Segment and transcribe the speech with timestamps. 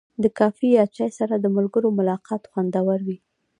[0.23, 3.17] د کافي یا چای سره د ملګرو ملاقات خوندور وي.